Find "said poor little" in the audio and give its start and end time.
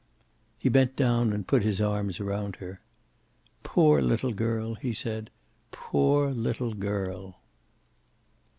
4.93-6.73